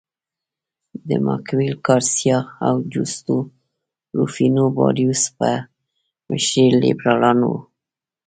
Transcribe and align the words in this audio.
د 1.07 1.09
مګویل 1.25 1.75
ګارسیا 1.85 2.37
او 2.67 2.75
جوستو 2.91 3.35
روفینو 4.17 4.65
باریوس 4.77 5.23
په 5.37 5.49
مشرۍ 6.27 6.67
لیبرالان 6.81 7.39
وو. 7.47 7.57